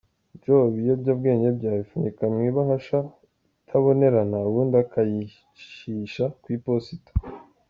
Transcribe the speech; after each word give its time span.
Joe 0.41 0.67
ibobyabwenge 0.79 1.47
bye 1.57 1.67
abipfunyika 1.71 2.23
mu 2.33 2.39
ibahasha 2.49 2.99
itabonerana 3.61 4.37
ubundi 4.49 4.75
akayicisha 4.83 6.25
ku 6.41 6.47
iposita. 6.57 7.11